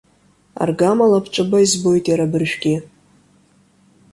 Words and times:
Аргама 0.63 1.05
лабҿаба 1.11 1.57
избоит 1.65 2.05
иара 2.07 2.25
абыржәгьы! 2.27 2.75